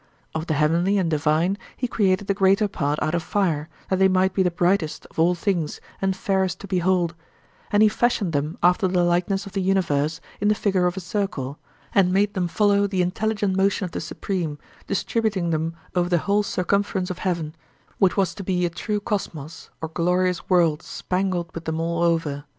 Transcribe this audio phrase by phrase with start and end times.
[0.33, 4.07] Of the heavenly and divine, he created the greater part out of fire, that they
[4.07, 7.13] might be the brightest of all things and fairest to behold,
[7.71, 10.99] and he fashioned them after the likeness of the universe in the figure of a
[10.99, 11.59] circle,
[11.93, 16.41] and made them follow the intelligent motion of the supreme, distributing them over the whole
[16.41, 17.53] circumference of heaven,
[17.99, 22.43] which was to be a true cosmos or glorious world spangled with them all over.